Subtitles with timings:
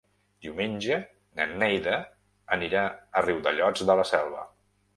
[0.45, 0.97] Diumenge
[1.41, 1.93] na Neida
[2.57, 2.81] anirà
[3.21, 4.47] a Riudellots de la Selva.